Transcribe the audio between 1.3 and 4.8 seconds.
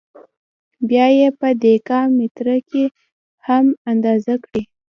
په دېکا متره کې هم اندازه کړئ.